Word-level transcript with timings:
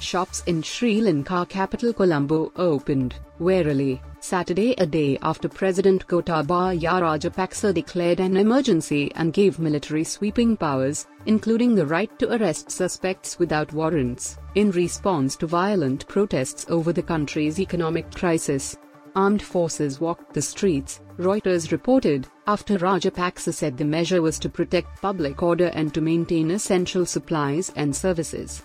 Shops 0.00 0.44
in 0.46 0.62
Sri 0.62 1.00
Lanka 1.00 1.44
capital 1.48 1.92
Colombo 1.92 2.52
opened, 2.56 3.16
warily, 3.38 4.00
Saturday 4.20 4.72
a 4.78 4.86
day 4.86 5.18
after 5.22 5.48
President 5.48 6.06
Gotabaya 6.06 7.00
Rajapaksa 7.02 7.74
declared 7.74 8.20
an 8.20 8.36
emergency 8.36 9.10
and 9.16 9.32
gave 9.32 9.58
military 9.58 10.04
sweeping 10.04 10.56
powers, 10.56 11.06
including 11.26 11.74
the 11.74 11.84
right 11.84 12.16
to 12.20 12.32
arrest 12.32 12.70
suspects 12.70 13.38
without 13.38 13.72
warrants, 13.72 14.38
in 14.54 14.70
response 14.70 15.34
to 15.36 15.46
violent 15.46 16.06
protests 16.06 16.64
over 16.68 16.92
the 16.92 17.02
country's 17.02 17.58
economic 17.58 18.10
crisis. 18.14 18.76
Armed 19.16 19.42
forces 19.42 20.00
walked 20.00 20.32
the 20.32 20.42
streets, 20.42 21.00
Reuters 21.18 21.72
reported, 21.72 22.28
after 22.46 22.78
Rajapaksa 22.78 23.52
said 23.52 23.76
the 23.76 23.84
measure 23.84 24.22
was 24.22 24.38
to 24.38 24.48
protect 24.48 25.02
public 25.02 25.42
order 25.42 25.72
and 25.74 25.92
to 25.92 26.00
maintain 26.00 26.52
essential 26.52 27.04
supplies 27.04 27.72
and 27.74 27.94
services. 27.94 28.62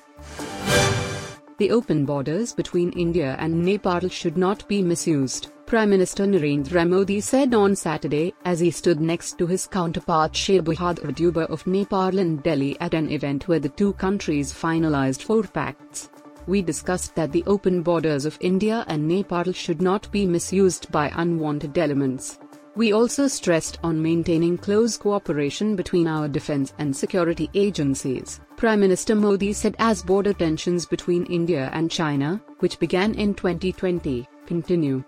The 1.59 1.69
open 1.69 2.03
borders 2.03 2.51
between 2.51 2.91
India 2.93 3.35
and 3.39 3.63
Nepal 3.63 4.09
should 4.09 4.37
not 4.37 4.67
be 4.67 4.81
misused, 4.81 5.49
Prime 5.67 5.91
Minister 5.91 6.25
Narendra 6.25 6.89
Modi 6.89 7.21
said 7.21 7.53
on 7.53 7.75
Saturday 7.75 8.33
as 8.43 8.59
he 8.59 8.71
stood 8.71 8.99
next 8.99 9.37
to 9.37 9.45
his 9.45 9.67
counterpart 9.67 10.35
Sher 10.35 10.63
Bahadur 10.63 11.13
Deuba 11.13 11.41
of 11.51 11.67
Nepal 11.67 12.17
in 12.17 12.37
Delhi 12.37 12.75
at 12.79 12.95
an 12.95 13.11
event 13.11 13.47
where 13.47 13.59
the 13.59 13.69
two 13.69 13.93
countries 13.93 14.51
finalized 14.51 15.21
four 15.21 15.43
pacts. 15.43 16.09
We 16.47 16.63
discussed 16.63 17.13
that 17.15 17.31
the 17.31 17.43
open 17.45 17.83
borders 17.83 18.25
of 18.25 18.37
India 18.41 18.83
and 18.87 19.07
Nepal 19.07 19.51
should 19.51 19.81
not 19.81 20.11
be 20.11 20.25
misused 20.25 20.91
by 20.91 21.11
unwanted 21.15 21.77
elements. 21.77 22.39
We 22.75 22.91
also 22.91 23.27
stressed 23.27 23.77
on 23.83 24.01
maintaining 24.01 24.57
close 24.57 24.97
cooperation 24.97 25.75
between 25.75 26.07
our 26.07 26.27
defense 26.27 26.73
and 26.79 26.95
security 26.95 27.47
agencies, 27.53 28.41
Prime 28.57 28.79
Minister 28.79 29.13
Modi 29.13 29.53
said 29.53 29.75
as 29.77 30.01
border 30.01 30.33
tensions 30.33 30.87
between 30.87 31.27
India 31.27 31.69
and 31.71 31.91
China, 31.91 32.41
which 32.59 32.79
began 32.79 33.13
in 33.13 33.35
2020, 33.35 34.27
continue. 34.47 35.03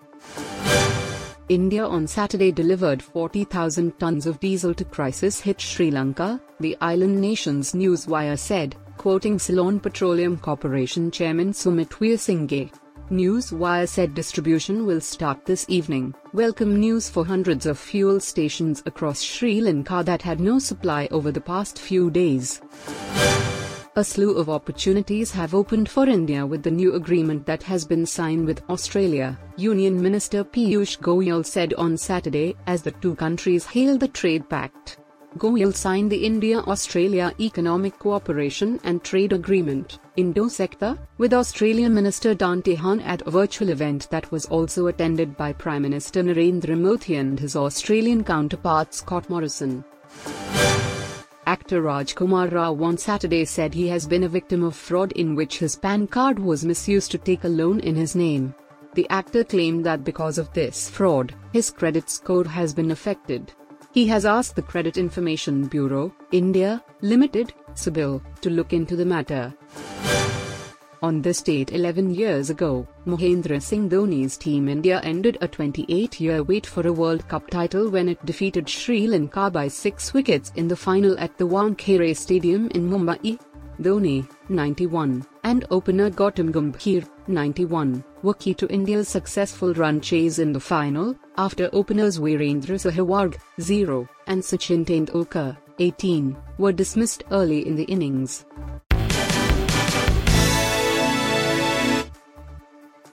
India 1.50 1.84
on 1.84 2.06
Saturday 2.06 2.52
delivered 2.52 3.02
40,000 3.02 3.98
tons 4.00 4.28
of 4.28 4.40
diesel 4.40 4.76
to 4.76 4.86
crisis 4.86 5.40
hit 5.40 5.60
Sri 5.60 5.90
Lanka, 5.90 6.40
the 6.60 6.78
island 6.82 7.20
nation's 7.20 7.74
newswire 7.74 8.38
said, 8.38 8.76
quoting 8.98 9.40
Ceylon 9.40 9.80
Petroleum 9.80 10.38
Corporation 10.38 11.10
Chairman 11.10 11.52
Sumit 11.52 11.90
Weerasinghe. 11.90 12.72
Newswire 13.11 13.88
said 13.88 14.16
distribution 14.16 14.84
will 14.88 15.00
start 15.00 15.45
this 15.45 15.64
evening. 15.70 16.16
Welcome 16.34 16.80
news 16.80 17.08
for 17.08 17.23
hundreds 17.23 17.67
of 17.67 17.78
fuel 17.78 18.20
stations 18.20 18.81
across 18.88 19.22
Sri 19.22 19.62
Lanka 19.62 20.02
that 20.03 20.23
had 20.23 20.39
no 20.39 20.58
supply 20.58 21.08
over 21.12 21.31
the 21.31 21.39
past 21.39 21.78
few 21.78 22.09
days. 22.09 22.62
A 23.95 24.03
slew 24.03 24.36
of 24.36 24.50
opportunities 24.50 25.31
have 25.31 25.53
opened 25.53 25.88
for 25.88 26.09
India 26.09 26.47
with 26.47 26.64
the 26.64 26.72
new 26.72 26.95
agreement 26.95 27.45
that 27.45 27.62
has 27.62 27.86
been 27.86 28.08
signed 28.08 28.47
with 28.47 28.67
Australia, 28.72 29.38
Union 29.56 30.02
Minister 30.02 30.44
Piyush 30.44 30.97
Goyal 30.97 31.45
said 31.45 31.75
on 31.75 31.97
Saturday 31.97 32.56
as 32.66 32.81
the 32.81 32.92
two 32.92 33.14
countries 33.14 33.67
hailed 33.67 34.00
the 34.00 34.08
trade 34.08 34.50
pact. 34.50 34.97
Goyal 35.38 35.75
signed 35.75 36.09
the 36.09 36.25
India-Australia 36.25 37.33
Economic 37.41 38.00
Cooperation 38.00 38.80
and 38.86 39.03
Trade 39.03 39.33
Agreement, 39.33 40.00
Ind-Aus 40.16 40.61
ECTA, 40.61 40.97
with 41.17 41.33
Australian 41.33 41.94
Minister 41.94 42.33
Dan 42.33 42.61
Tehan 42.61 43.02
at 43.02 43.22
a 43.28 43.31
virtual 43.31 43.67
event 43.67 44.08
that 44.11 44.31
was 44.31 44.45
also 44.45 44.88
attended 44.88 45.36
by 45.36 45.52
Prime 45.52 45.81
Minister 45.81 46.23
Narendra 46.23 46.79
Modi 46.79 47.16
and 47.18 47.38
his 47.38 47.57
Australian 47.57 48.24
counterpart 48.24 48.94
Scott 48.94 49.29
Morrison. 49.29 49.84
Actor 51.45 51.81
Rajkumar 51.81 52.53
Rao 52.53 52.74
on 52.81 52.97
Saturday 52.97 53.44
said 53.44 53.74
he 53.74 53.90
has 53.90 54.07
been 54.07 54.24
a 54.24 54.29
victim 54.29 54.63
of 54.63 54.74
fraud 54.74 55.12
in 55.12 55.35
which 55.35 55.59
his 55.59 55.75
PAN 55.75 56.07
card 56.07 56.40
was 56.40 56.63
misused 56.63 57.12
to 57.12 57.18
take 57.18 57.44
a 57.44 57.50
loan 57.50 57.81
in 57.81 57.94
his 57.95 58.16
name. 58.16 58.56
The 58.94 59.09
actor 59.09 59.44
claimed 59.44 59.85
that 59.85 60.06
because 60.06 60.38
of 60.38 60.53
this 60.53 60.90
fraud, 60.90 61.35
his 61.51 61.72
credit 61.72 62.09
score 62.09 62.45
has 62.45 62.74
been 62.74 62.91
affected. 62.91 63.51
He 63.95 64.06
has 64.07 64.25
asked 64.25 64.57
the 64.57 64.61
Credit 64.61 64.97
Information 64.97 65.67
Bureau, 65.67 66.13
India, 66.33 66.83
Limited, 67.00 67.53
CIBIL, 67.75 68.22
to 68.41 68.50
look 68.50 68.73
into 68.73 68.97
the 68.97 69.06
matter. 69.06 69.53
On 71.01 71.22
this 71.22 71.41
date 71.41 71.72
11 71.72 72.13
years 72.13 72.50
ago, 72.50 72.85
Mahendra 73.07 73.61
Singh 73.61 73.89
Dhoni's 73.89 74.35
Team 74.35 74.67
India 74.67 75.00
ended 75.06 75.38
a 75.39 75.47
28-year 75.47 76.44
wait 76.44 76.66
for 76.66 76.85
a 76.85 76.91
World 76.91 77.25
Cup 77.29 77.50
title 77.50 77.89
when 77.89 78.09
it 78.09 78.25
defeated 78.25 78.67
Sri 78.67 79.07
Lanka 79.07 79.50
by 79.50 79.69
6 79.69 80.13
wickets 80.13 80.51
in 80.57 80.67
the 80.67 80.75
final 80.75 81.17
at 81.17 81.38
the 81.38 81.47
Wankhede 81.47 82.17
Stadium 82.17 82.67
in 82.72 82.89
Mumbai. 82.89 83.39
Dhoni, 83.81 84.27
91, 84.50 85.25
and 85.45 85.66
opener 85.72 86.09
Gautam 86.09 86.51
Gambhir, 86.51 87.07
91, 87.28 88.03
were 88.24 88.34
key 88.34 88.53
to 88.53 88.68
India's 88.68 89.08
successful 89.08 89.74
run 89.74 90.02
chase 90.02 90.40
in 90.40 90.53
the 90.53 90.59
final, 90.59 91.16
after 91.38 91.69
openers 91.74 92.19
Virendra 92.19 92.78
Sehwag, 92.80 93.38
0, 93.59 94.08
and 94.28 94.41
Sachin 94.41 94.86
Tendulkar, 94.86 95.58
18, 95.80 96.38
were 96.58 96.72
dismissed 96.72 97.24
early 97.31 97.66
in 97.68 97.75
the 97.75 97.84
innings. 97.86 98.46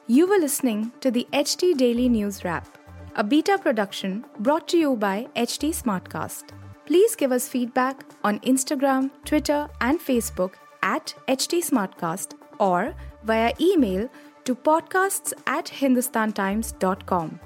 You 0.07 0.27
were 0.27 0.39
listening 0.39 0.93
to 1.01 1.11
the 1.11 1.27
HT 1.33 1.77
Daily 1.77 2.09
News 2.09 2.45
Wrap, 2.45 2.79
a 3.17 3.25
beta 3.25 3.59
production 3.59 4.25
brought 4.41 4.69
to 4.69 4.77
you 4.77 4.97
by 4.97 5.27
HT 5.37 5.71
Smartcast. 5.71 6.51
Please 6.87 7.17
give 7.17 7.33
us 7.33 7.49
feedback 7.49 8.05
on 8.25 8.41
Instagram, 8.41 9.11
Twitter, 9.25 9.69
and 9.81 9.99
Facebook 10.01 10.55
at 10.83 11.15
HT 11.29 11.65
Smartcast 11.65 12.35
or 12.63 12.95
via 13.25 13.53
email 13.61 14.09
to 14.45 14.55
podcasts 14.55 15.33
at 15.47 15.67
hindustantimes.com. 15.67 17.41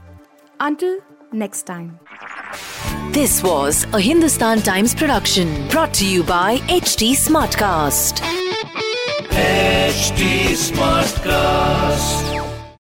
Until 0.61 0.99
next 1.33 1.63
time. 1.65 1.99
This 3.11 3.43
was 3.43 3.85
a 3.93 4.01
Hindustan 4.01 4.61
Times 4.61 4.95
production 4.95 5.69
brought 5.69 5.95
to 5.95 6.07
you 6.07 6.23
by 6.23 6.59
HT 6.69 7.13
Smartcast. 7.13 8.21
HT 9.31 10.55
Smartcast. 10.69 12.26